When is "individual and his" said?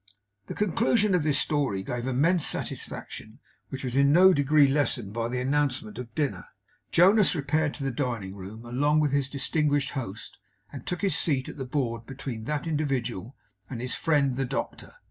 12.65-13.93